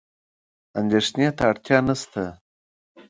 اندېښنې 0.79 1.27
ته 1.37 1.43
اړتیا 1.51 1.77
نشته. 1.87 2.23